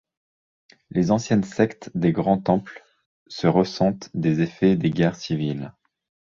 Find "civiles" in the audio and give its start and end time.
5.15-5.75